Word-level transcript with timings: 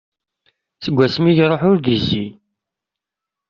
Seg 0.83 0.95
wasmi 0.97 1.29
i 1.31 1.33
iruḥ 1.43 1.61
ur 1.69 1.77
d-yezzi. 1.79 2.25